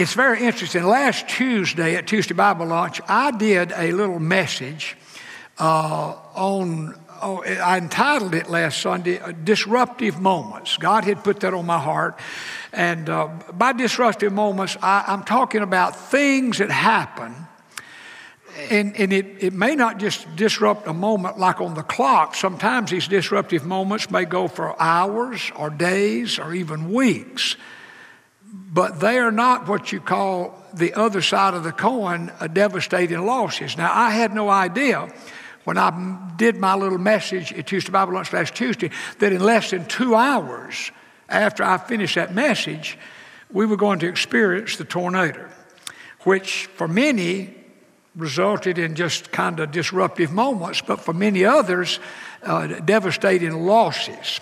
[0.00, 0.84] It's very interesting.
[0.84, 4.96] Last Tuesday at Tuesday Bible Lunch, I did a little message
[5.58, 10.78] uh, on, oh, I entitled it last Sunday, Disruptive Moments.
[10.78, 12.18] God had put that on my heart.
[12.72, 17.34] And uh, by disruptive moments, I, I'm talking about things that happen
[18.70, 22.34] and, and it, it may not just disrupt a moment like on the clock.
[22.34, 27.56] Sometimes these disruptive moments may go for hours or days or even weeks.
[28.52, 33.24] But they are not what you call the other side of the coin, a devastating
[33.24, 33.76] losses.
[33.76, 35.12] Now, I had no idea
[35.64, 39.70] when I did my little message at Tuesday Bible Lunch last Tuesday that in less
[39.70, 40.90] than two hours
[41.28, 42.98] after I finished that message,
[43.52, 45.48] we were going to experience the tornado,
[46.20, 47.54] which for many
[48.16, 52.00] resulted in just kind of disruptive moments, but for many others,
[52.42, 54.40] uh, devastating losses.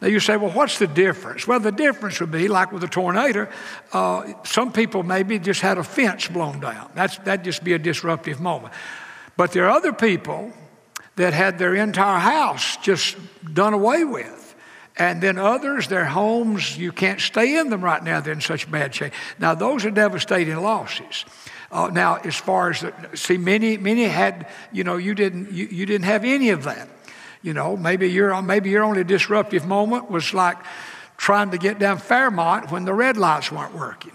[0.00, 1.46] Now you say, well, what's the difference?
[1.46, 3.48] Well, the difference would be like with a tornado,
[3.92, 6.90] uh, some people maybe just had a fence blown down.
[6.94, 8.74] That's, that'd just be a disruptive moment.
[9.36, 10.52] But there are other people
[11.16, 13.16] that had their entire house just
[13.54, 14.54] done away with.
[14.98, 18.70] And then others, their homes, you can't stay in them right now, they're in such
[18.70, 19.12] bad shape.
[19.38, 21.26] Now, those are devastating losses.
[21.70, 25.66] Uh, now, as far as, the, see, many, many had, you know, you didn't, you,
[25.66, 26.88] you didn't have any of that.
[27.46, 30.56] You know, maybe your, maybe your only disruptive moment was like
[31.16, 34.10] trying to get down Fairmont when the red lights weren't working.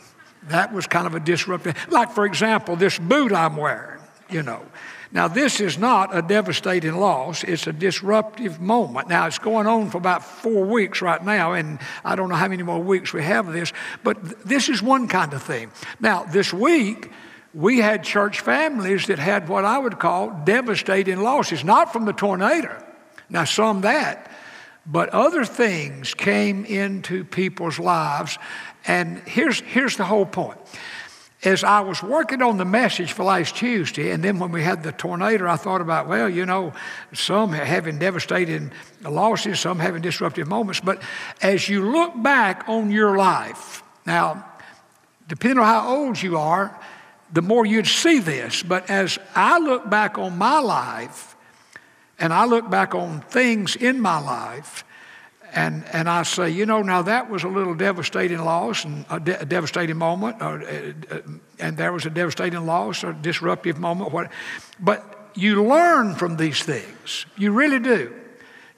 [0.49, 4.61] That was kind of a disruptive, like, for example, this boot I'm wearing, you know.
[5.13, 9.07] Now, this is not a devastating loss, it's a disruptive moment.
[9.07, 12.49] Now, it's going on for about four weeks right now, and I don't know how
[12.49, 13.71] many more weeks we have of this,
[14.03, 15.71] but th- this is one kind of thing.
[16.01, 17.09] Now, this week,
[17.53, 22.13] we had church families that had what I would call devastating losses, not from the
[22.13, 22.90] tornado,
[23.31, 24.29] now some that,
[24.85, 28.37] but other things came into people's lives.
[28.85, 30.59] And here's, here's the whole point.
[31.43, 34.83] As I was working on the message for last Tuesday, and then when we had
[34.83, 36.73] the tornado, I thought about, well, you know,
[37.13, 38.71] some having devastating
[39.01, 40.81] losses, some having disruptive moments.
[40.81, 41.01] But
[41.41, 44.45] as you look back on your life, now,
[45.27, 46.77] depending on how old you are,
[47.33, 48.61] the more you'd see this.
[48.61, 51.30] But as I look back on my life,
[52.21, 54.85] and I look back on things in my life,
[55.53, 59.19] and, and I say, you know, now that was a little devastating loss and a,
[59.19, 61.19] de- a devastating moment, or, uh, uh,
[61.59, 64.13] and there was a devastating loss or disruptive moment.
[64.13, 64.31] What,
[64.79, 67.25] but you learn from these things.
[67.37, 68.13] You really do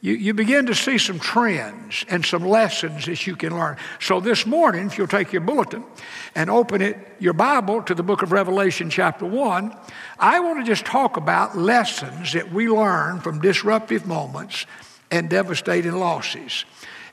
[0.04, 3.78] you, you begin to see some trends and some lessons that you can learn.
[4.02, 5.86] So this morning, if you'll take your bulletin
[6.36, 9.74] and open it, your Bible, to the book of Revelation, chapter 1,
[10.20, 14.66] I want to just talk about lessons that we learn from disruptive moments
[15.10, 16.66] and devastating losses.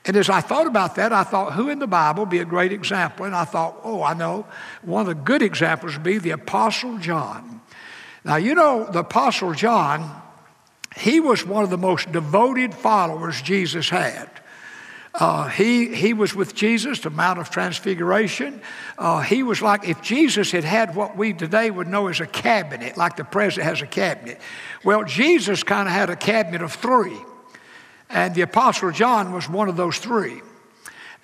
[0.03, 2.73] And as I thought about that, I thought, who in the Bible be a great
[2.73, 3.25] example?
[3.25, 4.45] And I thought, oh, I know.
[4.81, 7.61] One of the good examples would be the Apostle John.
[8.25, 10.20] Now, you know, the Apostle John
[10.95, 14.29] he was one of the most devoted followers Jesus had.
[15.13, 18.61] Uh, he, he was with Jesus, the Mount of Transfiguration.
[18.97, 22.25] Uh, he was like if Jesus had had what we today would know as a
[22.25, 24.39] cabinet, like the president has a cabinet.
[24.85, 27.17] Well, Jesus kind of had a cabinet of three,
[28.09, 30.41] and the Apostle John was one of those three.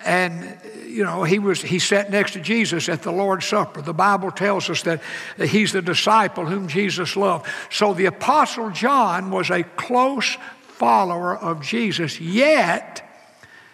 [0.04, 3.82] And, you know, he, was, he sat next to Jesus at the Lord's Supper.
[3.82, 5.00] The Bible tells us that
[5.36, 7.46] he's the disciple whom Jesus loved.
[7.70, 13.04] So the Apostle John was a close follower of Jesus, yet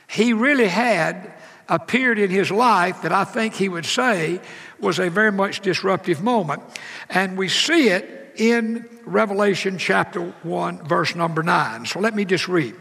[0.07, 1.35] he really had
[1.69, 4.41] a period in his life that I think he would say
[4.81, 6.63] was a very much disruptive moment.
[7.09, 11.87] And we see it in Revelation chapter 1, verse number 9.
[11.87, 12.75] So let me just read.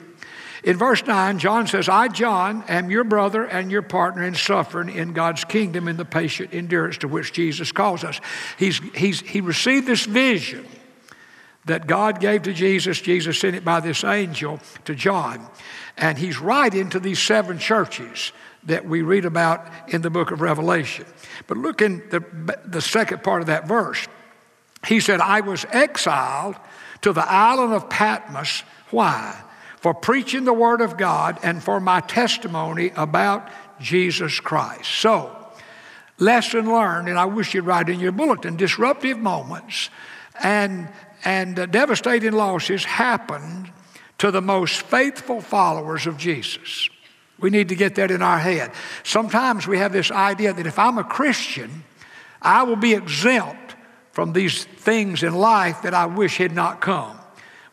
[0.64, 4.90] In verse 9, John says, I, John, am your brother and your partner in suffering
[4.90, 8.22] in God's kingdom in the patient endurance to which Jesus calls us.
[8.58, 10.66] He's, he's, he received this vision
[11.66, 13.02] that God gave to Jesus.
[13.02, 15.46] Jesus sent it by this angel to John.
[15.98, 18.32] And he's writing to these seven churches
[18.64, 21.06] that we read about in the book of Revelation.
[21.48, 22.24] But look in the,
[22.66, 24.08] the second part of that verse.
[24.88, 26.56] He said, I was exiled
[27.02, 28.64] to the island of Patmos.
[28.92, 29.42] Why?
[29.84, 33.50] For preaching the Word of God and for my testimony about
[33.82, 34.90] Jesus Christ.
[34.90, 35.36] So,
[36.18, 39.90] lesson learned, and I wish you'd write in your bulletin disruptive moments
[40.42, 40.88] and,
[41.26, 43.74] and uh, devastating losses happened
[44.20, 46.90] to the most faithful followers of Jesus.
[47.38, 48.72] We need to get that in our head.
[49.04, 51.84] Sometimes we have this idea that if I'm a Christian,
[52.42, 53.76] I will be exempt
[54.14, 57.20] from these things in life that I wish had not come.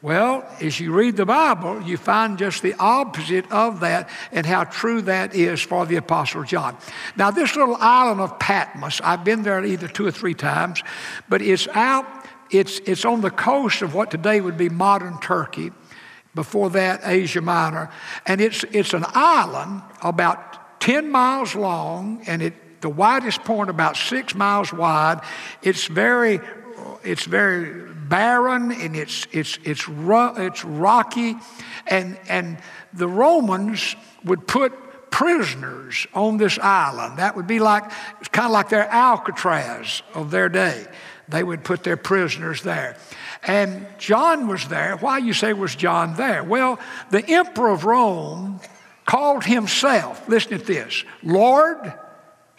[0.02, 4.64] Well, as you read the Bible, you find just the opposite of that and how
[4.64, 6.78] true that is for the Apostle John.
[7.16, 10.82] Now, this little island of Patmos, I've been there either two or three times,
[11.28, 12.06] but it's out,
[12.50, 15.70] it's, it's on the coast of what today would be modern Turkey,
[16.34, 17.90] before that, Asia Minor.
[18.24, 23.96] And it's, it's an island about 10 miles long and it, the widest point about
[23.98, 25.20] six miles wide.
[25.62, 26.40] It's very,
[27.04, 31.36] it's very barren and it's, it's, it's, ro- it's rocky.
[31.86, 32.58] And, and
[32.92, 37.18] the Romans would put prisoners on this island.
[37.18, 37.84] That would be like,
[38.20, 40.86] it's kind of like their Alcatraz of their day.
[41.28, 42.96] They would put their prisoners there.
[43.44, 44.96] And John was there.
[44.96, 46.44] Why you say was John there?
[46.44, 46.78] Well,
[47.10, 48.60] the emperor of Rome
[49.06, 51.92] called himself, listen to this, Lord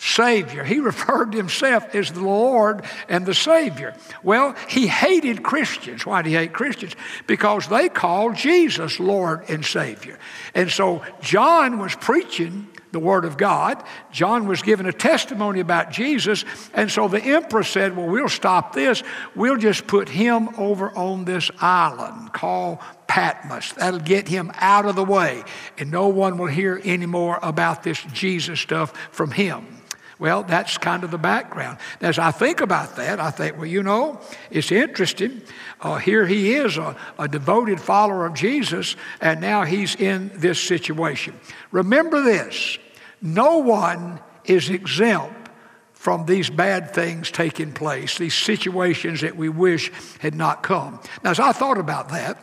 [0.02, 0.64] Savior.
[0.64, 3.94] He referred to himself as the Lord and the Savior.
[4.24, 6.08] Well, he hated Christians.
[6.08, 6.96] Why did he hate Christians?
[7.28, 10.18] Because they called Jesus Lord and Savior.
[10.56, 13.84] And so John was preaching the Word of God.
[14.12, 16.46] John was given a testimony about Jesus.
[16.74, 19.04] And so the emperor said, Well, we'll stop this.
[19.36, 23.74] We'll just put him over on this island called Patmos.
[23.74, 25.44] That'll get him out of the way.
[25.78, 29.81] And no one will hear any more about this Jesus stuff from him.
[30.22, 31.80] Well, that's kind of the background.
[32.00, 34.22] As I think about that, I think, well, you know,
[34.52, 35.42] it's interesting.
[35.82, 40.62] Uh, here he is, a, a devoted follower of Jesus, and now he's in this
[40.62, 41.40] situation.
[41.72, 42.78] Remember this
[43.20, 45.50] no one is exempt
[45.94, 51.00] from these bad things taking place, these situations that we wish had not come.
[51.24, 52.38] Now, as I thought about that,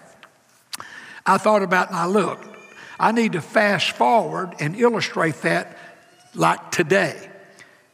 [1.25, 2.45] I thought about, and I looked,
[2.99, 5.79] I need to fast forward and illustrate that
[6.35, 7.29] like today.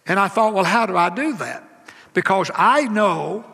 [0.06, 1.62] And I thought, well, how do I do that?
[2.12, 3.44] Because I know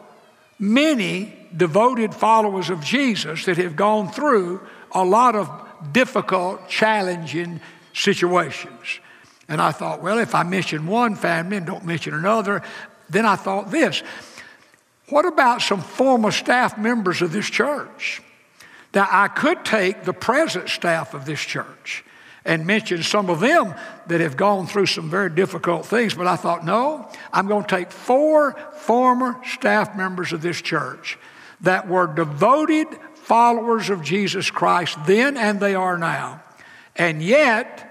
[0.58, 4.60] many devoted followers of Jesus that have gone through
[4.92, 5.50] a lot of
[5.92, 7.60] difficult, challenging
[7.92, 9.00] situations.
[9.48, 12.62] And I thought, well, if I mention one family and don't mention another,
[13.08, 14.02] then I thought this
[15.08, 18.22] what about some former staff members of this church?
[18.94, 22.04] Now, I could take the present staff of this church
[22.44, 23.74] and mentioned some of them
[24.06, 26.14] that have gone through some very difficult things.
[26.14, 31.18] But I thought, no, I'm going to take four former staff members of this church
[31.60, 36.42] that were devoted followers of Jesus Christ then and they are now.
[36.96, 37.86] And yet,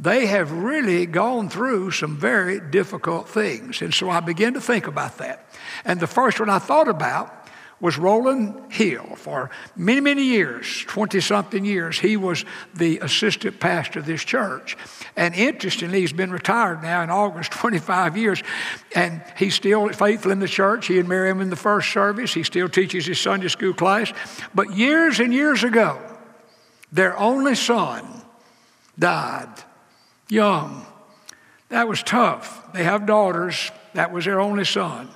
[0.00, 3.82] they have really gone through some very difficult things.
[3.82, 5.46] And so I began to think about that.
[5.84, 7.39] And the first one I thought about
[7.80, 9.16] was Roland Hill.
[9.16, 12.44] For many, many years, 20 something years, he was
[12.74, 14.76] the assistant pastor of this church.
[15.16, 18.42] And interestingly, he's been retired now in August, 25 years,
[18.94, 20.86] and he's still faithful in the church.
[20.86, 24.12] He and Miriam in the first service, he still teaches his Sunday school class.
[24.54, 25.98] But years and years ago,
[26.92, 28.04] their only son
[28.98, 29.48] died
[30.28, 30.86] young.
[31.70, 32.72] That was tough.
[32.72, 35.08] They have daughters, that was their only son.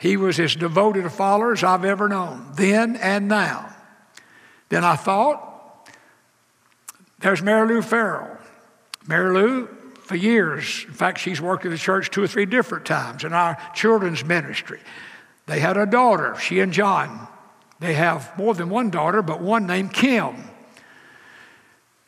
[0.00, 3.76] He was as devoted a follower as I've ever known, then and now.
[4.70, 5.86] Then I thought,
[7.18, 8.38] there's Mary Lou Farrell.
[9.06, 9.66] Mary Lou,
[10.04, 13.34] for years, in fact, she's worked at the church two or three different times in
[13.34, 14.80] our children's ministry.
[15.44, 17.28] They had a daughter, she and John.
[17.78, 20.34] They have more than one daughter, but one named Kim.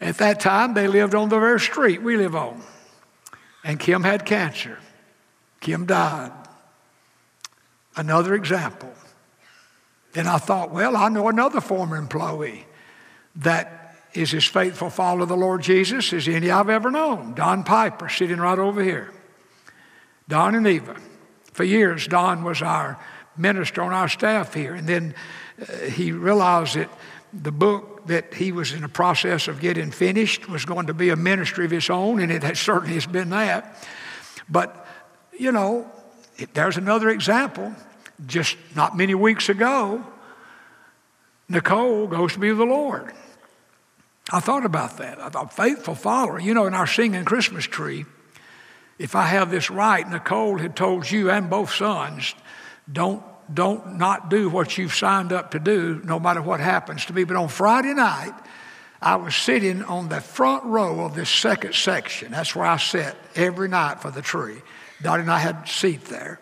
[0.01, 2.63] At that time, they lived on the very street we live on.
[3.63, 4.79] And Kim had cancer.
[5.61, 6.33] Kim died.
[7.97, 8.93] Another example.
[10.13, 12.67] Then I thought, well, I know another former employee
[13.37, 17.35] that is as faithful follower of the Lord Jesus as any I've ever known.
[17.35, 19.11] Don Piper, sitting right over here.
[20.29, 20.97] Don and Eva.
[21.53, 22.99] For years, Don was our
[23.37, 24.75] minister on our staff here.
[24.75, 25.15] And then
[25.61, 26.91] uh, he realized that
[27.33, 31.09] the book that he was in the process of getting finished was going to be
[31.11, 33.87] a ministry of its own, and it certainly has been that.
[34.49, 34.87] But,
[35.39, 35.91] you know,
[36.55, 37.75] there's another example.
[38.27, 40.05] Just not many weeks ago,
[41.49, 43.13] Nicole goes to be with the Lord.
[44.31, 45.21] I thought about that.
[45.21, 46.39] I thought, faithful follower.
[46.39, 48.05] You know, in our singing Christmas tree,
[48.99, 52.35] if I have this right, Nicole had told you and both sons,
[52.91, 53.23] don't,
[53.53, 57.25] don't not do what you've signed up to do, no matter what happens to me.
[57.25, 58.33] But on Friday night,
[59.01, 62.31] I was sitting on the front row of this second section.
[62.31, 64.63] That's where I sit every night for the tree.
[65.03, 66.41] Dottie and I had a seat there.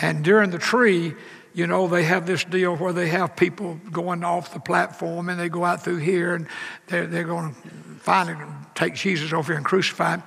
[0.00, 1.14] And during the tree,
[1.54, 5.38] you know, they have this deal where they have people going off the platform and
[5.38, 6.46] they go out through here and
[6.86, 7.60] they're, they're going to
[8.00, 8.36] finally
[8.74, 10.22] take Jesus over here and crucify him.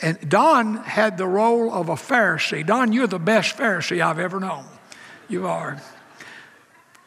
[0.00, 2.66] And Don had the role of a Pharisee.
[2.66, 4.64] Don, you're the best Pharisee I've ever known.
[5.28, 5.80] You are.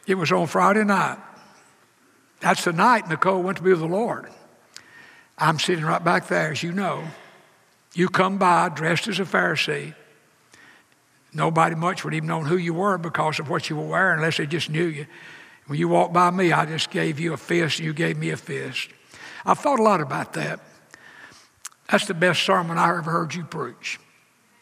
[0.06, 1.18] It was on Friday night.
[2.40, 4.30] That's the night Nicole went to be with the Lord.
[5.36, 7.04] I'm sitting right back there, as you know.
[7.96, 9.94] You come by dressed as a Pharisee.
[11.32, 14.36] Nobody much would even know who you were because of what you were wearing, unless
[14.36, 15.06] they just knew you.
[15.66, 18.28] When you walked by me, I just gave you a fist and you gave me
[18.30, 18.90] a fist.
[19.46, 20.60] I've thought a lot about that.
[21.90, 23.98] That's the best sermon I ever heard you preach.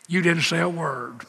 [0.06, 1.22] You didn't say a word,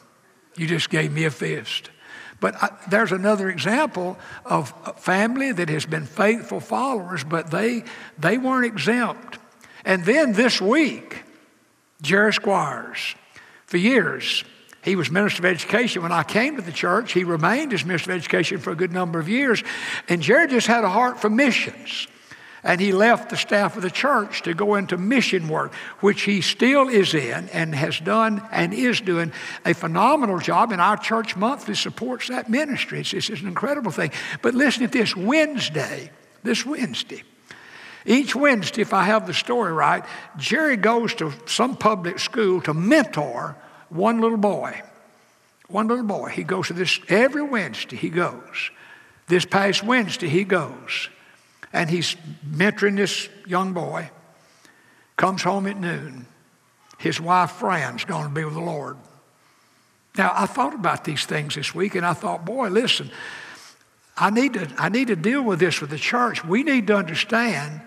[0.56, 1.90] you just gave me a fist.
[2.38, 7.82] But I, there's another example of a family that has been faithful followers, but they,
[8.16, 9.38] they weren't exempt.
[9.84, 11.24] And then this week,
[12.02, 13.14] Jerry Squires,
[13.66, 14.44] for years,
[14.86, 17.12] he was minister of education when I came to the church.
[17.12, 19.64] He remained as minister of education for a good number of years.
[20.08, 22.06] And Jerry just had a heart for missions.
[22.62, 26.40] And he left the staff of the church to go into mission work, which he
[26.40, 29.32] still is in and has done and is doing
[29.64, 30.70] a phenomenal job.
[30.70, 33.00] And our church monthly supports that ministry.
[33.00, 34.12] It's, it's an incredible thing.
[34.40, 36.12] But listen to this Wednesday,
[36.44, 37.22] this Wednesday,
[38.06, 40.04] each Wednesday, if I have the story right,
[40.36, 43.56] Jerry goes to some public school to mentor
[43.88, 44.80] one little boy.
[45.68, 46.28] One little boy.
[46.30, 48.70] He goes to this every Wednesday, he goes.
[49.26, 51.08] This past Wednesday, he goes
[51.72, 52.16] and he's
[52.48, 54.10] mentoring this young boy.
[55.16, 56.26] Comes home at noon.
[56.98, 58.96] His wife, Fran's going to be with the Lord.
[60.16, 63.10] Now, I thought about these things this week, and I thought, boy, listen,
[64.16, 66.44] I need to, I need to deal with this with the church.
[66.44, 67.82] We need to understand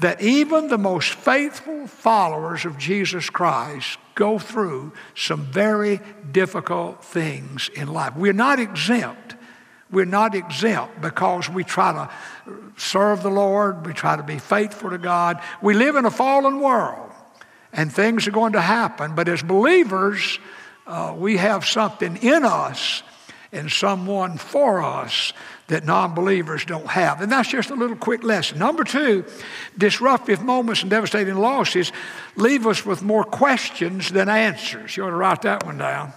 [0.00, 6.00] that even the most faithful followers of Jesus Christ go through some very
[6.30, 8.14] difficult things in life.
[8.16, 9.34] We're not exempt.
[9.90, 14.90] We're not exempt because we try to serve the Lord, we try to be faithful
[14.90, 15.40] to God.
[15.62, 17.10] We live in a fallen world
[17.72, 20.38] and things are going to happen, but as believers,
[20.86, 23.02] uh, we have something in us
[23.52, 25.32] and someone for us
[25.68, 27.20] that non believers don't have.
[27.20, 28.58] And that's just a little quick lesson.
[28.58, 29.24] Number two,
[29.76, 31.92] disruptive moments and devastating losses
[32.36, 34.96] leave us with more questions than answers.
[34.96, 36.12] You ought to write that one down.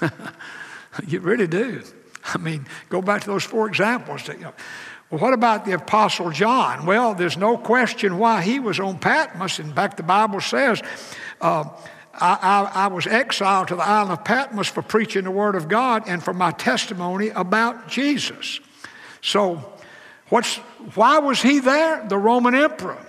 [1.06, 1.82] you really do.
[2.24, 4.24] I mean, go back to those four examples.
[4.24, 4.54] That, you know,
[5.10, 6.84] well, what about the Apostle John?
[6.84, 9.58] Well, there's no question why he was on Patmos.
[9.58, 10.82] In fact, the Bible says,
[11.40, 11.64] uh,
[12.20, 15.68] I, I, I, was exiled to the island of Patmos for preaching the Word of
[15.68, 18.60] God and for my testimony about Jesus.
[19.22, 19.72] So,
[20.28, 20.56] what's,
[20.94, 22.06] why was he there?
[22.08, 23.04] The Roman emperor.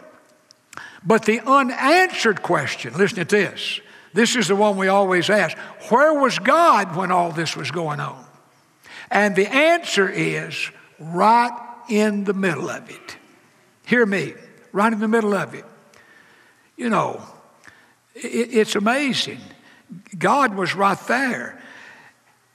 [1.06, 3.80] But the unanswered question, listen to this.
[4.14, 5.58] This is the one we always ask
[5.90, 8.26] Where was God when all this was going on?
[9.12, 11.52] And the answer is right
[11.90, 13.18] in the middle of it.
[13.86, 14.34] Hear me,
[14.72, 15.66] right in the middle of it.
[16.78, 17.22] You know,
[18.24, 19.40] it, it's amazing.
[20.18, 21.62] God was right there.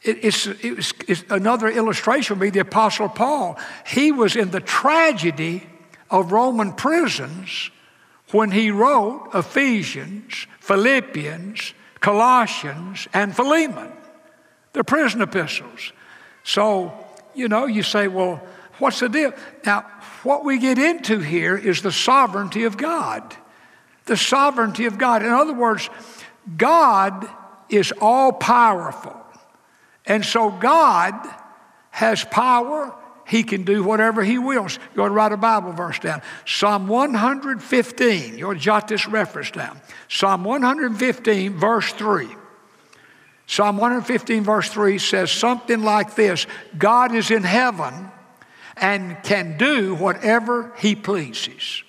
[0.02, 3.59] It, it's, it was, it's another illustration would be the Apostle Paul.
[3.87, 5.66] He was in the tragedy
[6.11, 7.71] of Roman prisons
[8.30, 13.90] when he wrote Ephesians, Philippians, Colossians, and Philemon,
[14.73, 15.92] the prison epistles.
[16.42, 16.92] So,
[17.35, 18.42] you know, you say, well,
[18.78, 19.33] what's the deal?
[19.64, 19.87] Now,
[20.23, 23.37] what we get into here is the sovereignty of God.
[24.06, 25.23] The sovereignty of God.
[25.23, 25.88] In other words,
[26.56, 27.26] God
[27.68, 29.16] is all powerful.
[30.06, 31.14] And so God
[31.90, 32.94] has power.
[33.26, 34.78] He can do whatever He wills.
[34.94, 36.20] You ought to write a Bible verse down.
[36.44, 38.37] Psalm 115.
[38.37, 39.80] You ought to jot this reference down.
[40.08, 42.28] Psalm 115, verse 3.
[43.46, 46.46] Psalm 115, verse 3 says something like this
[46.76, 48.11] God is in heaven
[48.76, 51.84] and can do whatever he pleases.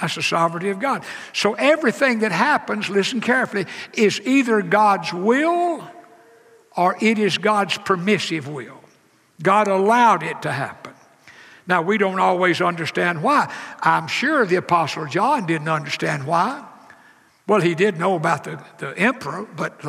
[0.00, 1.04] That's the sovereignty of God.
[1.32, 5.88] So everything that happens, listen carefully, is either God's will
[6.76, 8.80] or it is God's permissive will.
[9.42, 10.94] God allowed it to happen.
[11.66, 13.52] Now, we don't always understand why.
[13.80, 16.64] I'm sure the Apostle John didn't understand why.
[17.46, 19.84] Well, he did know about the, the emperor, but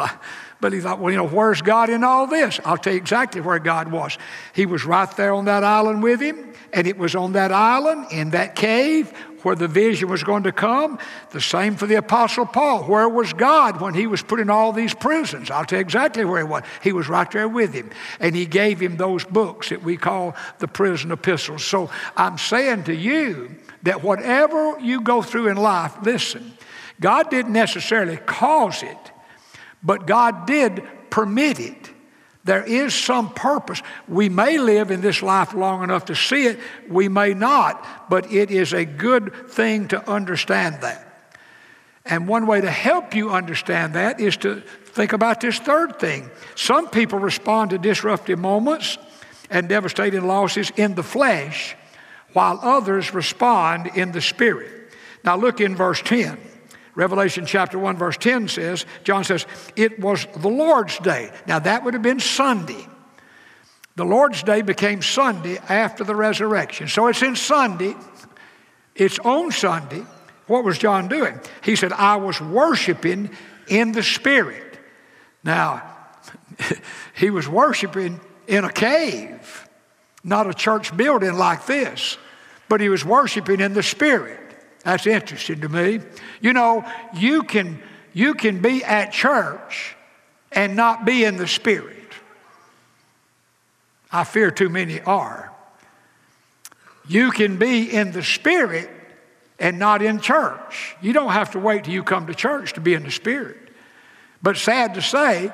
[0.61, 2.59] but he thought, well, you know, where's God in all this?
[2.65, 4.17] I'll tell you exactly where God was.
[4.53, 8.07] He was right there on that island with him, and it was on that island,
[8.11, 9.11] in that cave,
[9.43, 10.99] where the vision was going to come.
[11.31, 12.83] The same for the Apostle Paul.
[12.83, 15.49] Where was God when he was put in all these prisons?
[15.49, 16.63] I'll tell you exactly where he was.
[16.83, 17.89] He was right there with him,
[18.19, 21.63] and he gave him those books that we call the prison epistles.
[21.63, 26.51] So I'm saying to you that whatever you go through in life, listen,
[26.99, 28.97] God didn't necessarily cause it.
[29.83, 31.91] But God did permit it.
[32.43, 33.81] There is some purpose.
[34.07, 38.31] We may live in this life long enough to see it, we may not, but
[38.31, 41.05] it is a good thing to understand that.
[42.05, 46.31] And one way to help you understand that is to think about this third thing.
[46.55, 48.97] Some people respond to disruptive moments
[49.49, 51.75] and devastating losses in the flesh,
[52.33, 54.91] while others respond in the Spirit.
[55.23, 56.37] Now look in verse 10.
[56.99, 59.45] Revelation chapter 1, verse 10 says, John says,
[59.77, 61.31] it was the Lord's day.
[61.47, 62.85] Now that would have been Sunday.
[63.95, 66.89] The Lord's day became Sunday after the resurrection.
[66.89, 67.95] So it's in Sunday,
[68.95, 70.03] its on Sunday.
[70.47, 71.39] What was John doing?
[71.63, 73.29] He said, I was worshiping
[73.69, 74.77] in the Spirit.
[75.41, 75.83] Now,
[77.15, 79.69] he was worshiping in a cave,
[80.25, 82.17] not a church building like this,
[82.67, 84.48] but he was worshiping in the Spirit.
[84.83, 85.99] That's interesting to me.
[86.41, 87.81] You know, you can,
[88.13, 89.95] you can be at church
[90.51, 91.97] and not be in the Spirit.
[94.11, 95.51] I fear too many are.
[97.07, 98.89] You can be in the Spirit
[99.59, 100.95] and not in church.
[101.01, 103.57] You don't have to wait till you come to church to be in the Spirit.
[104.41, 105.51] But sad to say,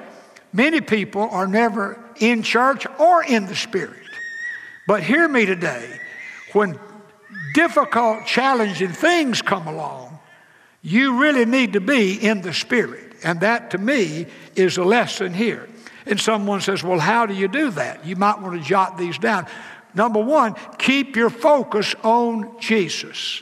[0.54, 4.00] many people are never in church or in the Spirit.
[4.88, 6.00] But hear me today
[6.54, 6.80] when
[7.56, 10.20] difficult, challenging things come along,
[10.82, 13.14] you really need to be in the Spirit.
[13.24, 15.68] And that to me is a lesson here.
[16.06, 18.06] And someone says, Well, how do you do that?
[18.06, 19.48] You might want to jot these down.
[19.96, 23.42] Number one, keep your focus on Jesus,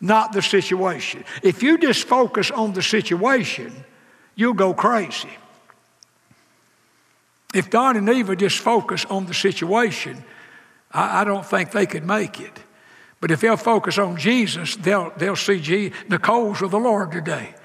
[0.00, 1.22] not the situation.
[1.42, 3.84] If you just focus on the situation,
[4.34, 5.28] you'll go crazy.
[7.54, 10.24] If Don and Eva just focus on the situation,
[10.90, 12.58] I, I don't think they could make it.
[13.26, 17.56] But if they'll focus on Jesus, they'll, they'll see G- Nicole's with the Lord today.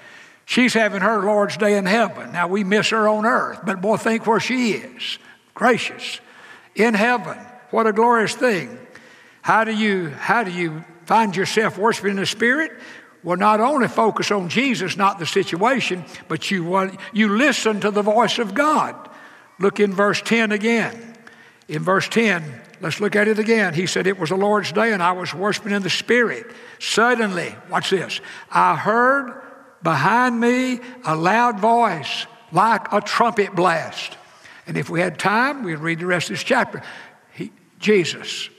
[0.43, 2.31] She's having her Lord's Day in heaven.
[2.31, 5.19] Now, we miss her on earth, but boy, think where she is.
[5.53, 6.19] Gracious.
[6.73, 7.37] In heaven.
[7.69, 8.75] What a glorious thing.
[9.43, 12.71] How do you, how do you find yourself worshiping the Spirit?
[13.21, 18.01] Well, not only focus on Jesus, not the situation, but you, you listen to the
[18.01, 18.95] voice of God.
[19.59, 21.15] Look in verse 10 again.
[21.67, 23.73] In verse 10, let's look at it again.
[23.73, 26.47] He said, It was the Lord's day, and I was worshiping in the Spirit.
[26.79, 28.19] Suddenly, watch this,
[28.49, 29.41] I heard
[29.83, 34.17] behind me a loud voice like a trumpet blast.
[34.67, 36.81] And if we had time, we'd read the rest of this chapter.
[37.33, 38.49] He, Jesus.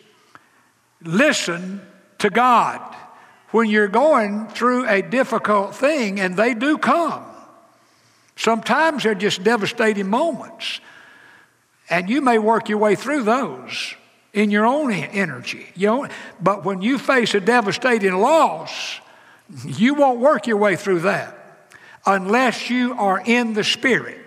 [1.03, 1.81] Listen
[2.19, 2.81] to God
[3.51, 7.25] when you're going through a difficult thing, and they do come.
[8.37, 10.81] Sometimes they're just devastating moments.
[11.91, 13.95] And you may work your way through those
[14.33, 15.67] in your own energy.
[15.75, 16.09] You know?
[16.41, 19.01] But when you face a devastating loss,
[19.65, 21.39] you won't work your way through that
[22.07, 24.19] unless you are in the Spirit.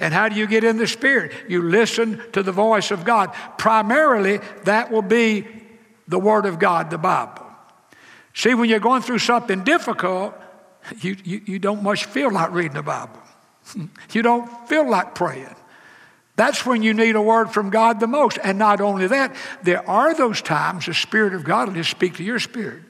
[0.00, 1.32] And how do you get in the Spirit?
[1.48, 3.32] You listen to the voice of God.
[3.56, 5.46] Primarily, that will be
[6.08, 7.46] the Word of God, the Bible.
[8.34, 10.34] See, when you're going through something difficult,
[11.00, 13.18] you, you, you don't much feel like reading the Bible.
[14.12, 15.54] You don't feel like praying.
[16.36, 18.38] That's when you need a word from God the most.
[18.42, 22.16] And not only that, there are those times the Spirit of God will just speak
[22.16, 22.82] to your spirit.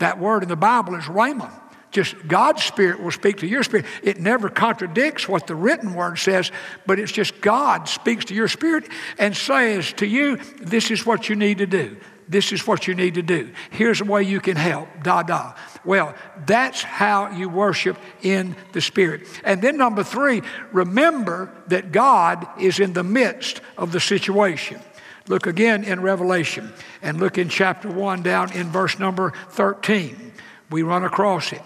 [0.00, 1.50] That word in the Bible is rhema.
[1.90, 3.84] Just God's Spirit will speak to your spirit.
[4.02, 6.52] It never contradicts what the written word says,
[6.86, 11.28] but it's just God speaks to your spirit and says to you, This is what
[11.28, 11.96] you need to do.
[12.30, 13.50] This is what you need to do.
[13.70, 14.88] Here's a way you can help.
[15.02, 15.54] Da da.
[15.84, 16.14] Well,
[16.46, 19.26] that's how you worship in the Spirit.
[19.42, 24.80] And then, number three, remember that God is in the midst of the situation.
[25.26, 30.32] Look again in Revelation and look in chapter 1 down in verse number 13.
[30.70, 31.62] We run across it.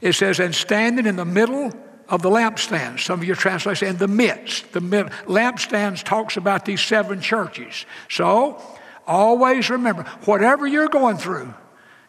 [0.00, 1.72] It says, And standing in the middle
[2.08, 4.72] of the lampstands, some of your translations, in the midst.
[4.72, 7.84] The mid- lampstands talks about these seven churches.
[8.08, 8.62] So
[9.06, 11.52] always remember, whatever you're going through,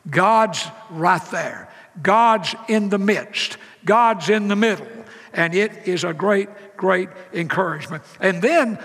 [0.09, 1.69] God's right there.
[2.01, 3.57] God's in the midst.
[3.85, 4.87] God's in the middle.
[5.33, 8.03] And it is a great, great encouragement.
[8.19, 8.79] And then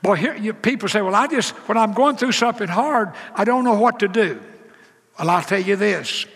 [0.00, 3.44] Boy, here you, people say, well, I just, when I'm going through something hard, I
[3.44, 4.40] don't know what to do.
[5.18, 6.26] Well, I'll tell you this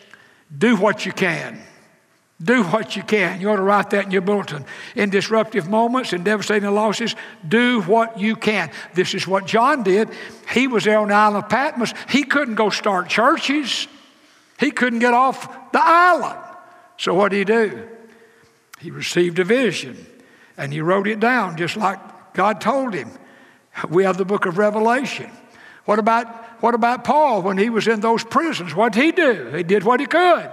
[0.56, 1.60] do what you can.
[2.42, 3.40] Do what you can.
[3.40, 4.64] You ought to write that in your bulletin.
[4.96, 7.14] In disruptive moments and devastating losses,
[7.46, 8.70] do what you can.
[8.94, 10.08] This is what John did.
[10.52, 11.94] He was there on the island of Patmos.
[12.08, 13.86] He couldn't go start churches,
[14.58, 16.38] he couldn't get off the island.
[16.96, 17.88] So what did he do?
[18.80, 20.06] He received a vision
[20.56, 21.98] and he wrote it down just like
[22.32, 23.10] God told him.
[23.88, 25.30] We have the book of Revelation.
[25.84, 26.26] What about,
[26.62, 28.74] what about Paul when he was in those prisons?
[28.74, 29.52] What did he do?
[29.54, 30.50] He did what he could.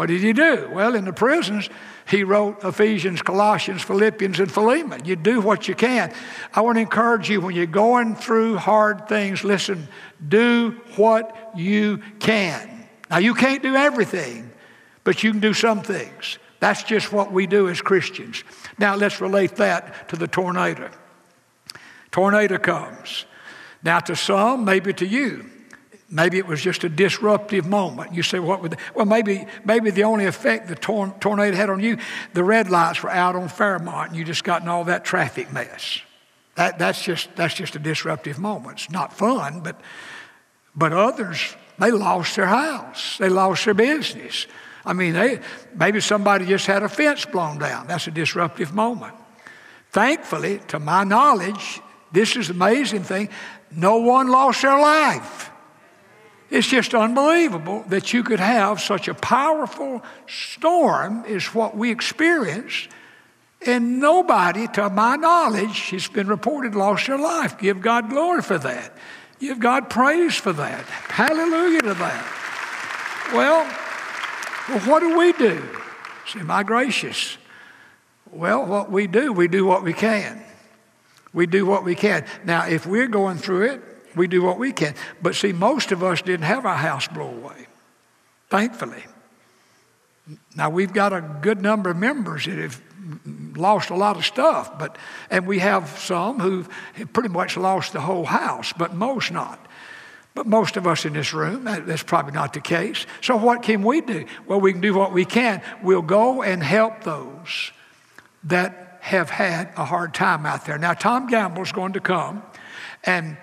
[0.00, 0.66] What did he do?
[0.72, 1.68] Well, in the prisons,
[2.08, 5.04] he wrote Ephesians, Colossians, Philippians, and Philemon.
[5.04, 6.10] You do what you can.
[6.54, 9.88] I want to encourage you when you're going through hard things, listen,
[10.26, 12.88] do what you can.
[13.10, 14.50] Now, you can't do everything,
[15.04, 16.38] but you can do some things.
[16.60, 18.42] That's just what we do as Christians.
[18.78, 20.90] Now, let's relate that to the tornado.
[22.10, 23.26] Tornado comes.
[23.82, 25.50] Now, to some, maybe to you,
[26.12, 28.14] Maybe it was just a disruptive moment.
[28.14, 31.78] You say, what would, well, maybe, maybe the only effect the tor- tornado had on
[31.78, 31.98] you,
[32.34, 35.52] the red lights were out on Fairmont and you just got in all that traffic
[35.52, 36.00] mess.
[36.56, 38.80] That, that's, just, that's just a disruptive moment.
[38.80, 39.80] It's not fun, but,
[40.74, 43.16] but others, they lost their house.
[43.18, 44.48] They lost their business.
[44.84, 45.38] I mean, they,
[45.74, 47.86] maybe somebody just had a fence blown down.
[47.86, 49.14] That's a disruptive moment.
[49.90, 53.28] Thankfully, to my knowledge, this is the amazing thing,
[53.70, 55.50] no one lost their life.
[56.50, 62.88] It's just unbelievable that you could have such a powerful storm, is what we experienced,
[63.64, 67.58] and nobody, to my knowledge, has been reported lost their life.
[67.58, 68.96] Give God glory for that.
[69.38, 70.84] Give God praise for that.
[70.84, 73.30] Hallelujah to that.
[73.32, 73.64] Well,
[74.68, 75.62] well what do we do?
[76.26, 77.36] Say, my gracious.
[78.32, 80.42] Well, what we do, we do what we can.
[81.32, 82.24] We do what we can.
[82.44, 83.82] Now, if we're going through it,
[84.14, 84.94] we do what we can.
[85.22, 87.66] But see, most of us didn't have our house blow away,
[88.48, 89.04] thankfully.
[90.54, 92.80] Now, we've got a good number of members that have
[93.56, 94.96] lost a lot of stuff, but,
[95.30, 99.58] and we have some who have pretty much lost the whole house, but most not.
[100.34, 103.04] But most of us in this room, that's probably not the case.
[103.20, 104.26] So, what can we do?
[104.46, 105.60] Well, we can do what we can.
[105.82, 107.72] We'll go and help those
[108.44, 110.78] that have had a hard time out there.
[110.78, 112.42] Now, Tom Gamble's going to come
[113.04, 113.36] and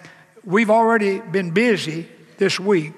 [0.47, 2.07] We've already been busy
[2.37, 2.93] this week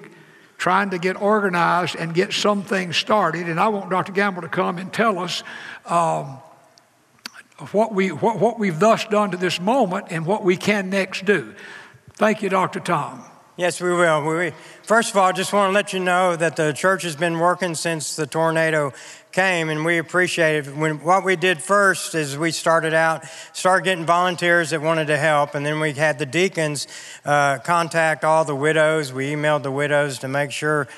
[0.56, 3.48] trying to get organized and get some things started.
[3.48, 4.12] And I want Dr.
[4.12, 5.42] Gamble to come and tell us
[5.84, 6.38] um,
[7.72, 11.24] what, we, what, what we've thus done to this moment and what we can next
[11.24, 11.52] do.
[12.12, 12.78] Thank you, Dr.
[12.78, 13.24] Tom.
[13.56, 14.24] Yes, we will.
[14.24, 14.52] We,
[14.84, 17.40] first of all, I just want to let you know that the church has been
[17.40, 18.92] working since the tornado
[19.32, 20.76] came and we appreciated.
[20.76, 25.16] When, what we did first is we started out, started getting volunteers that wanted to
[25.16, 26.86] help, and then we had the deacons
[27.24, 29.12] uh, contact all the widows.
[29.12, 30.88] We emailed the widows to make sure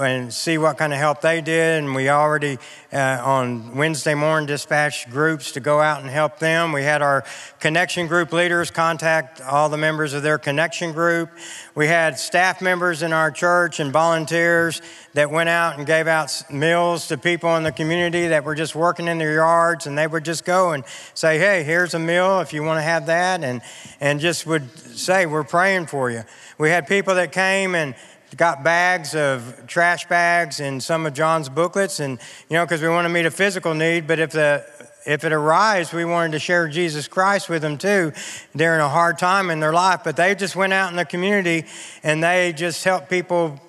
[0.00, 2.58] and see what kind of help they did, and we already
[2.92, 6.72] uh, on Wednesday morning dispatched groups to go out and help them.
[6.72, 7.24] We had our
[7.60, 11.30] connection group leaders contact all the members of their connection group.
[11.74, 14.82] We had staff members in our church and volunteers
[15.14, 18.74] that went out and gave out meals to people in the community that were just
[18.74, 22.40] working in their yards, and they would just go and say, "Hey, here's a meal
[22.40, 23.60] if you want to have that," and
[24.00, 26.24] and just would say, "We're praying for you."
[26.58, 27.94] We had people that came and
[28.36, 32.18] got bags of trash bags and some of John's booklets, and
[32.48, 34.64] you know, because we want to meet a physical need, but if the
[35.04, 38.12] if it arrives, we wanted to share Jesus Christ with them too
[38.54, 40.02] during a hard time in their life.
[40.04, 41.66] But they just went out in the community
[42.02, 43.60] and they just helped people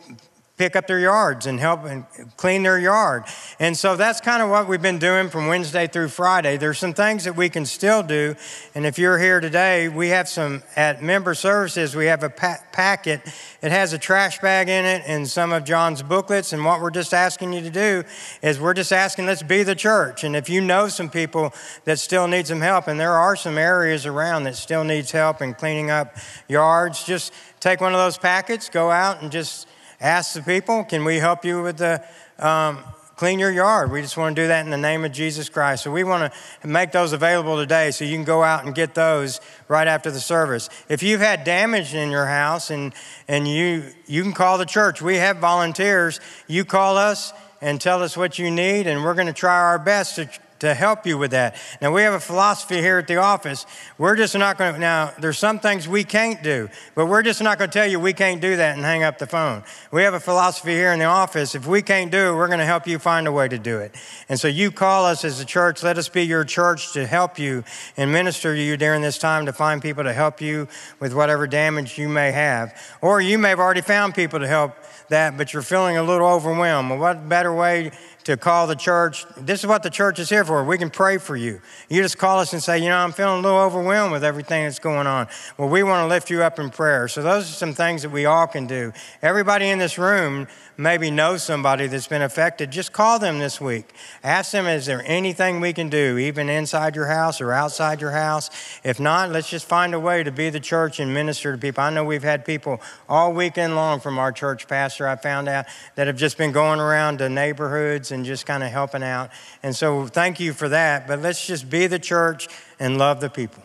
[0.56, 2.06] pick up their yards and help and
[2.38, 3.24] clean their yard.
[3.60, 6.58] And so that's kind of what we've been doing from Wednesday through Friday.
[6.58, 8.36] There's some things that we can still do.
[8.76, 12.60] And if you're here today, we have some at member services, we have a pa-
[12.72, 13.22] packet.
[13.64, 16.54] It has a trash bag in it and some of John's booklets.
[16.54, 18.04] And what we're just asking you to do
[18.44, 20.24] is we're just asking, let's be the church.
[20.24, 21.52] And if you know some people
[21.86, 25.42] that still need some help, and there are some areas around that still needs help
[25.42, 26.16] in cleaning up
[26.48, 29.68] yards, just take one of those packets, go out and just
[30.04, 32.04] ask the people, can we help you with the
[32.38, 32.80] um,
[33.16, 33.90] clean your yard?
[33.90, 35.84] We just want to do that in the name of Jesus Christ.
[35.84, 38.94] So we want to make those available today so you can go out and get
[38.94, 39.40] those
[39.70, 40.70] right after the service.
[40.90, 42.94] If you've had damage in your house and,
[43.30, 45.02] and you, you can call the church.
[45.02, 46.20] We have volunteers.
[46.48, 49.80] You call us and tell us what you need, and we're going to try our
[49.80, 50.30] best to
[50.64, 51.58] to help you with that.
[51.82, 53.66] Now, we have a philosophy here at the office.
[53.98, 57.44] We're just not going to, now, there's some things we can't do, but we're just
[57.44, 59.64] not going to tell you we can't do that and hang up the phone.
[59.92, 61.54] We have a philosophy here in the office.
[61.54, 63.80] If we can't do it, we're going to help you find a way to do
[63.80, 63.94] it.
[64.30, 65.84] And so you call us as a church.
[65.84, 67.66] Let us be your church to help you
[67.98, 70.70] and minister to you during this time to find people to help you
[71.02, 72.74] with whatever damage you may have.
[73.02, 74.76] Or you may have already found people to help
[75.10, 76.90] that, but you're feeling a little overwhelmed.
[76.90, 77.92] Well, what better way
[78.24, 79.26] to call the church.
[79.38, 80.64] This is what the church is here for.
[80.64, 81.62] We can pray for you.
[81.90, 84.64] You just call us and say, you know, I'm feeling a little overwhelmed with everything
[84.64, 85.28] that's going on.
[85.58, 87.08] Well, we want to lift you up in prayer.
[87.08, 88.94] So those are some things that we all can do.
[89.22, 93.94] Everybody in this room maybe know somebody that's been affected, just call them this week.
[94.24, 98.12] Ask them, is there anything we can do, even inside your house or outside your
[98.12, 98.50] house?
[98.84, 101.84] If not, let's just find a way to be the church and minister to people.
[101.84, 105.66] I know we've had people all weekend long from our church pastor, I found out,
[105.96, 109.32] that have just been going around to neighborhoods and just kind of helping out.
[109.62, 111.08] And so thank you for that.
[111.08, 112.48] But let's just be the church
[112.80, 113.64] and love the people.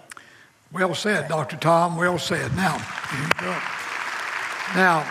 [0.72, 1.56] Well said, Dr.
[1.56, 1.96] Tom.
[1.96, 2.54] Well said.
[2.54, 2.76] Now,
[4.74, 5.10] now,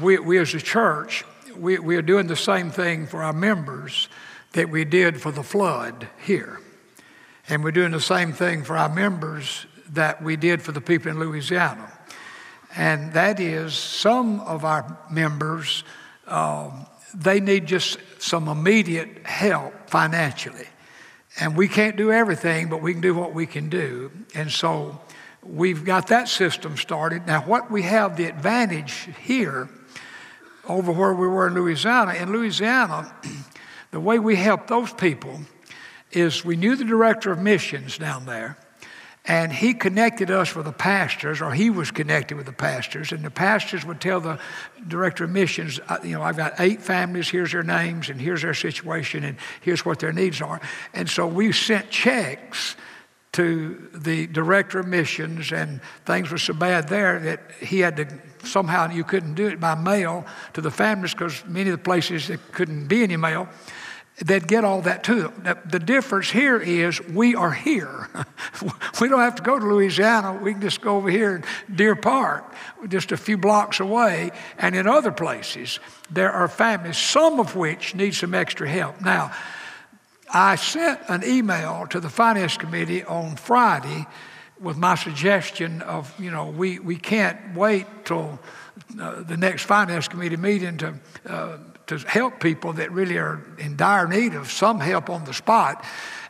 [0.00, 1.24] we, we as a church,
[1.56, 4.08] we, we are doing the same thing for our members
[4.52, 6.60] that we did for the flood here.
[7.48, 11.10] And we're doing the same thing for our members that we did for the people
[11.10, 11.92] in Louisiana.
[12.74, 15.84] and that is some of our members,
[16.26, 20.66] um, they need just some immediate help financially.
[21.38, 24.10] And we can't do everything, but we can do what we can do.
[24.34, 25.00] And so
[25.42, 27.26] we've got that system started.
[27.26, 29.68] Now, what we have the advantage here
[30.68, 33.14] over where we were in Louisiana, in Louisiana,
[33.90, 35.40] the way we help those people
[36.12, 38.56] is we knew the director of missions down there.
[39.28, 43.24] And he connected us with the pastors, or he was connected with the pastors, and
[43.24, 44.38] the pastors would tell the
[44.86, 48.42] director of missions, uh, you know, I've got eight families, here's their names, and here's
[48.42, 50.60] their situation, and here's what their needs are.
[50.94, 52.76] And so we sent checks
[53.32, 58.06] to the director of missions, and things were so bad there that he had to
[58.44, 62.28] somehow, you couldn't do it by mail to the families because many of the places
[62.28, 63.48] there couldn't be any mail
[64.24, 65.58] they'd get all that to them.
[65.66, 68.08] The difference here is we are here.
[69.00, 70.32] we don't have to go to Louisiana.
[70.32, 72.44] We can just go over here in Deer Park,
[72.88, 74.30] just a few blocks away.
[74.58, 79.00] And in other places, there are families, some of which need some extra help.
[79.02, 79.32] Now,
[80.32, 84.06] I sent an email to the Finance Committee on Friday
[84.58, 88.38] with my suggestion of, you know, we, we can't wait till
[88.98, 90.94] uh, the next Finance Committee meeting to
[91.26, 95.34] uh, to help people that really are in dire need of some help on the
[95.34, 95.84] spot.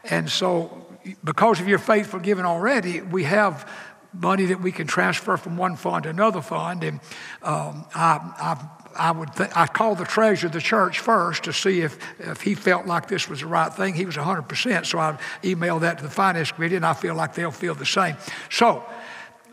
[0.05, 0.87] And so,
[1.25, 3.69] because of your faithful giving already, we have
[4.13, 6.83] money that we can transfer from one fund to another fund.
[6.85, 7.01] And
[7.43, 11.53] um, I, I, I would th- I called the treasurer of the church first to
[11.53, 13.95] see if, if he felt like this was the right thing.
[13.95, 17.35] He was 100%, so I emailed that to the finance committee, and I feel like
[17.35, 18.17] they'll feel the same.
[18.51, 18.85] So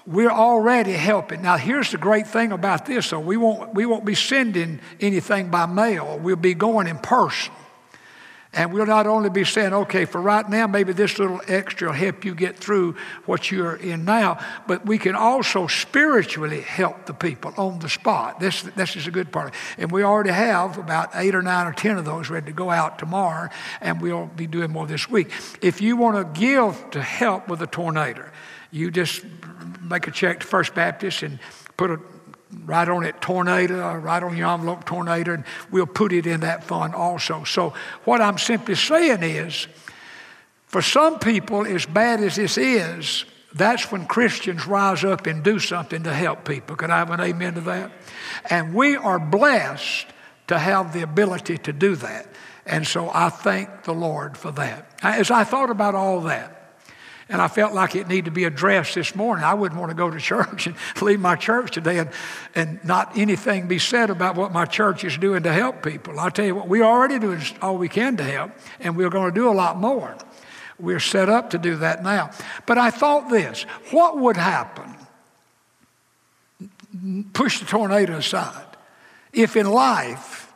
[0.06, 1.42] we're already helping.
[1.42, 3.20] Now, here's the great thing about this, though.
[3.20, 6.20] We won't, we won't be sending anything by mail.
[6.20, 7.54] We'll be going in person.
[8.56, 11.96] And we'll not only be saying, okay, for right now, maybe this little extra will
[11.96, 14.38] help you get through what you're in now,
[14.68, 18.40] but we can also spiritually help the people on the spot.
[18.40, 19.56] This, this is a good part.
[19.80, 22.70] And we already have about eight or nine or ten of those ready to go
[22.70, 23.50] out tomorrow,
[23.82, 25.32] and we'll be doing more this week.
[25.64, 28.30] If you want to give to help with a tornado,
[28.74, 29.24] you just
[29.82, 31.40] make a check to First Baptist and
[31.78, 32.00] put a
[32.66, 36.42] right on it tornado or right on your envelope tornado and we'll put it in
[36.42, 37.44] that fund also.
[37.44, 39.68] So what i'm simply saying is
[40.68, 45.60] for some people as bad as this is that's when christians rise up and do
[45.60, 46.76] something to help people.
[46.76, 47.92] Can i have an amen to that?
[48.50, 50.08] And we are blessed
[50.48, 52.28] to have the ability to do that.
[52.66, 54.92] And so i thank the lord for that.
[55.02, 56.63] As i thought about all that
[57.34, 59.44] and I felt like it needed to be addressed this morning.
[59.44, 62.12] I wouldn't want to go to church and leave my church today and,
[62.54, 66.20] and not anything be said about what my church is doing to help people.
[66.20, 69.34] I tell you what, we already do all we can to help, and we're going
[69.34, 70.16] to do a lot more.
[70.80, 72.30] We're set up to do that now.
[72.68, 74.96] But I thought this what would happen?
[77.34, 78.78] Push the tornado aside.
[79.34, 80.54] If in life,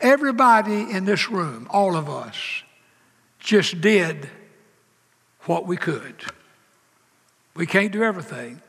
[0.00, 2.62] everybody in this room, all of us,
[3.38, 4.30] just did
[5.46, 6.14] what we could.
[7.54, 8.60] We can't do everything,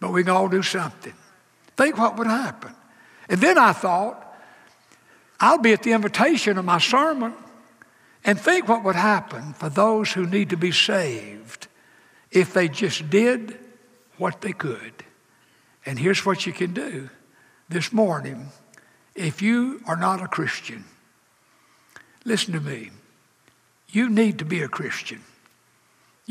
[0.00, 1.14] but we can all do something.
[1.76, 2.74] Think what would happen.
[3.28, 4.18] And then I thought,
[5.40, 7.34] I'll be at the invitation of my sermon
[8.24, 11.66] and think what would happen for those who need to be saved
[12.30, 13.58] if they just did
[14.18, 14.92] what they could.
[15.84, 17.10] And here's what you can do
[17.68, 18.48] this morning.
[19.14, 20.84] If you are not a Christian,
[22.24, 22.90] listen to me.
[23.90, 25.22] You need to be a Christian.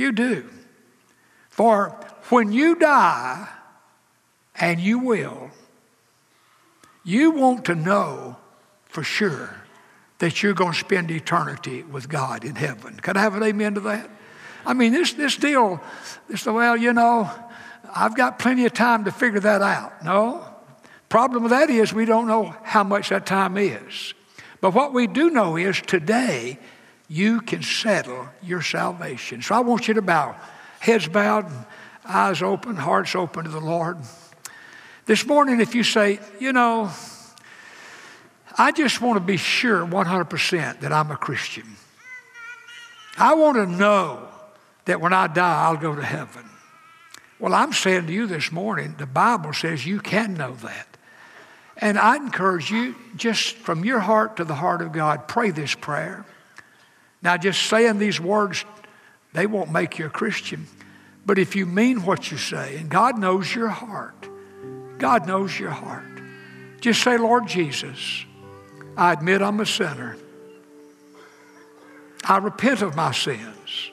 [0.02, 0.50] You do.
[1.52, 1.90] For
[2.30, 3.48] when you die,
[4.56, 5.52] and you will,
[7.04, 8.38] you want to know
[8.86, 9.56] for sure
[10.18, 12.96] that you're going to spend eternity with God in heaven.
[12.96, 14.10] Can I have an amen to that?
[14.66, 15.80] I mean, this, this deal,
[16.28, 17.30] this, well, you know,
[17.94, 20.04] I've got plenty of time to figure that out.
[20.04, 20.44] No.
[21.10, 24.16] Problem with that is we don't know how much that time is.
[24.62, 26.58] But what we do know is today
[27.12, 29.42] you can settle your salvation.
[29.42, 30.34] So I want you to bow,
[30.80, 31.46] heads bowed,
[32.06, 33.98] eyes open, hearts open to the Lord.
[35.08, 36.90] This morning, if you say, you know,
[38.58, 41.76] I just want to be sure 100% that I'm a Christian.
[43.18, 44.30] I want to know
[44.86, 46.46] that when I die, I'll go to heaven.
[47.40, 50.88] Well, I'm saying to you this morning, the Bible says you can know that.
[51.76, 55.76] And I encourage you, just from your heart to the heart of God, pray this
[55.76, 56.26] prayer.
[57.22, 58.66] Now, just saying these words,
[59.34, 60.68] they won't make you a Christian.
[61.26, 64.28] But if you mean what you say, and God knows your heart,
[64.98, 66.04] God knows your heart,
[66.80, 68.26] just say, Lord Jesus,
[68.98, 70.18] I admit I'm a sinner.
[72.24, 73.92] I repent of my sins.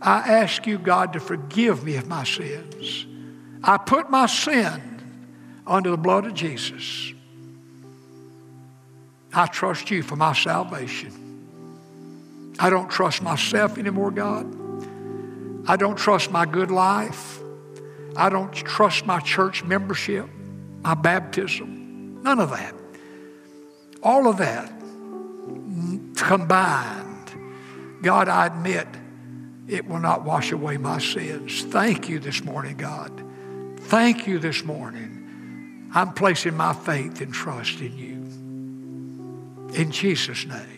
[0.00, 3.06] I ask you, God, to forgive me of my sins.
[3.64, 4.82] I put my sin
[5.66, 7.12] under the blood of Jesus.
[9.32, 11.27] I trust you for my salvation.
[12.58, 14.46] I don't trust myself anymore, God.
[15.68, 17.40] I don't trust my good life.
[18.16, 20.28] I don't trust my church membership,
[20.82, 22.74] my baptism, none of that.
[24.02, 24.72] All of that
[26.16, 27.30] combined,
[28.02, 28.88] God, I admit
[29.68, 31.62] it will not wash away my sins.
[31.64, 33.22] Thank you this morning, God.
[33.76, 35.90] Thank you this morning.
[35.94, 39.74] I'm placing my faith and trust in you.
[39.74, 40.77] In Jesus' name.